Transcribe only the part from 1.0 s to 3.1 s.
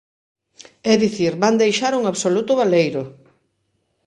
dicir, van deixar un absoluto baleiro!